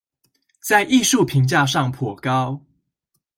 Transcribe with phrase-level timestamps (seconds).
[0.63, 2.61] 在藝術評價上頗高